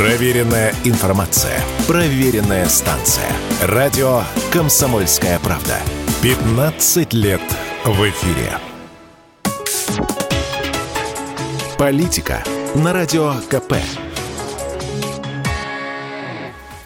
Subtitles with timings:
[0.00, 1.60] Проверенная информация.
[1.86, 3.30] Проверенная станция.
[3.60, 5.76] Радио «Комсомольская правда».
[6.22, 7.42] 15 лет
[7.84, 8.50] в эфире.
[11.76, 12.42] Политика
[12.74, 13.74] на Радио КП.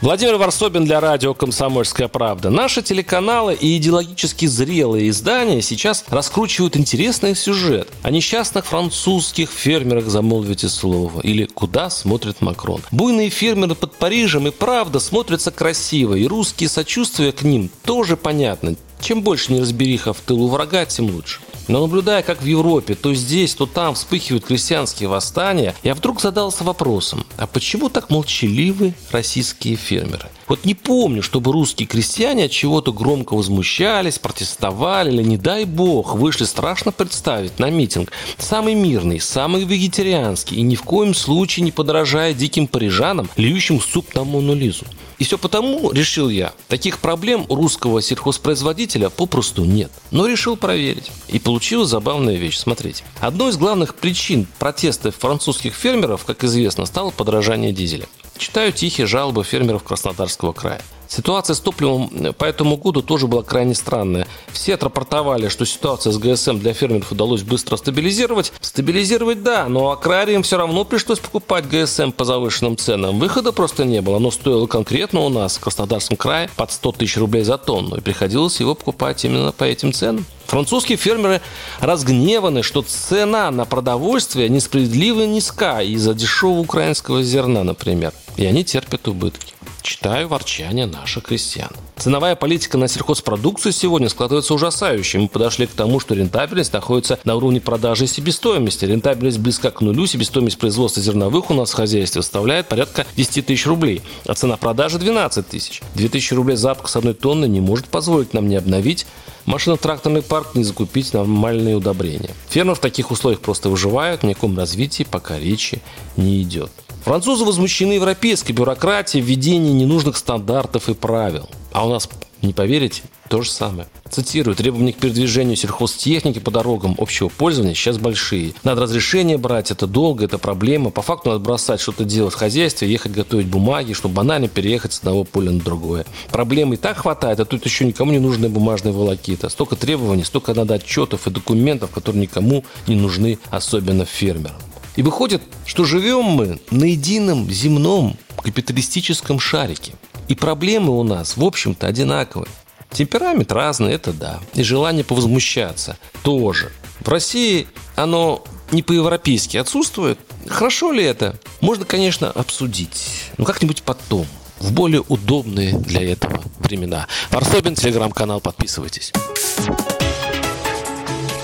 [0.05, 2.51] Владимир Варсобин для радио «Комсомольская правда».
[2.51, 10.69] Наши телеканалы и идеологически зрелые издания сейчас раскручивают интересный сюжет о несчастных французских фермерах «Замолвите
[10.69, 12.83] слово» или «Куда смотрит Макрон».
[12.91, 18.77] Буйные фермеры под Парижем и правда смотрятся красиво, и русские сочувствия к ним тоже понятны.
[19.01, 21.41] Чем больше неразбериха в тылу врага, тем лучше.
[21.69, 26.65] Но наблюдая, как в Европе то здесь, то там вспыхивают крестьянские восстания, я вдруг задался
[26.65, 30.29] вопросом, а почему так молчаливы российские фермеры?
[30.47, 36.15] Вот не помню, чтобы русские крестьяне от чего-то громко возмущались, протестовали или, не дай бог,
[36.15, 38.13] вышли страшно представить на митинг.
[38.37, 44.15] Самый мирный, самый вегетарианский и ни в коем случае не подражая диким парижанам, льющим суп
[44.15, 44.85] на Мону Лизу.
[45.19, 49.91] И все потому, решил я, таких проблем у русского сельхозпроизводителя попросту нет.
[50.11, 51.11] Но решил проверить.
[51.29, 52.59] И получилась забавная вещь.
[52.59, 53.05] Смотрите.
[53.21, 58.07] Одной из главных причин протестов французских фермеров, как известно, стало подражание дизеля.
[58.37, 60.83] Читаю тихие жалобы фермеров Краснодарского края.
[61.15, 64.27] Ситуация с топливом э, по этому году тоже была крайне странная.
[64.49, 68.53] Все отрапортовали, что ситуация с ГСМ для фермеров удалось быстро стабилизировать.
[68.61, 73.21] Стабилизировать да, но аграриям все равно пришлось покупать ГСМ по завышенным ценам.
[73.21, 74.17] Выхода просто не было.
[74.17, 77.95] Оно стоило конкретно у нас в Краснодарском крае под 100 тысяч рублей за тонну.
[77.95, 80.27] И приходилось его покупать именно по этим ценам.
[80.47, 81.41] Французские фермеры
[81.79, 88.13] разгневаны, что цена на продовольствие несправедливо низка из-за дешевого украинского зерна, например.
[88.37, 89.55] И они терпят убытки.
[89.85, 91.69] Читаю ворчание наших крестьян.
[91.99, 95.19] Ценовая политика на сельхозпродукцию сегодня складывается ужасающе.
[95.19, 98.87] Мы подошли к тому, что рентабельность находится на уровне продажи и себестоимости.
[98.87, 103.67] Рентабельность близка к нулю, себестоимость производства зерновых у нас в хозяйстве составляет порядка 10 тысяч
[103.67, 105.83] рублей, а цена продажи 12 тысяч.
[105.97, 109.07] 2 тысячи рублей запуск с одной тонны не может позволить нам не обновить
[109.45, 112.31] машино-тракторный парк, не закупить нормальные удобрения.
[112.49, 115.83] Фермеры в таких условиях просто выживают, ни о каком развитии пока речи
[116.17, 116.71] не идет.
[117.05, 121.51] Французы возмущены европейской бюрократией, введением ненужных стандартов и правил.
[121.71, 122.09] А у нас,
[122.41, 123.89] не поверите, то же самое.
[124.09, 128.55] Цитирую, требования к передвижению сельхозтехники по дорогам общего пользования сейчас большие.
[128.63, 130.91] Надо разрешение брать, это долго, это проблема.
[130.91, 135.01] По факту надо бросать что-то делать в хозяйстве, ехать готовить бумаги, чтобы банально переехать с
[135.01, 136.07] одного поля на другое.
[136.31, 139.51] Проблем и так хватает, а тут еще никому не нужны бумажные волокита.
[139.51, 144.57] Столько требований, столько надо отчетов и документов, которые никому не нужны, особенно фермерам.
[144.97, 149.95] И выходит, что живем мы на едином земном капиталистическом шарике.
[150.29, 152.49] И проблемы у нас, в общем-то, одинаковые.
[152.91, 154.41] Темперамент разный, это да.
[154.55, 156.73] И желание повозмущаться тоже.
[157.01, 157.67] В России
[157.97, 160.19] оно не по-европейски отсутствует.
[160.47, 161.39] Хорошо ли это?
[161.61, 163.09] Можно, конечно, обсудить.
[163.37, 164.27] Но как-нибудь потом.
[164.61, 167.07] В более удобные для этого времена.
[167.31, 169.13] Варсобин, телеграм-канал, подписывайтесь.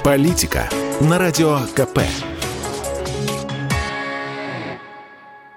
[0.05, 2.01] Политика на радио КП.